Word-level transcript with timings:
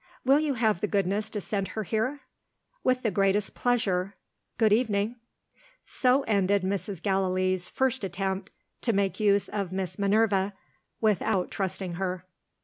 "Will 0.25 0.39
you 0.39 0.55
have 0.55 0.81
the 0.81 0.87
goodness 0.87 1.29
to 1.29 1.39
send 1.39 1.67
her 1.77 1.83
here?" 1.83 2.21
"With 2.83 3.03
the 3.03 3.11
greatest 3.11 3.53
pleasure. 3.53 4.15
Good 4.57 4.73
evening!" 4.73 5.17
So 5.85 6.23
ended 6.23 6.63
Mrs. 6.63 7.03
Gallilee's 7.03 7.69
first 7.69 8.03
attempt 8.03 8.49
to 8.81 8.93
make 8.93 9.19
use 9.19 9.47
of 9.47 9.71
Miss 9.71 9.99
Minerva, 9.99 10.53
without 11.01 11.51
trusting 11.51 11.93
her. 12.01 12.25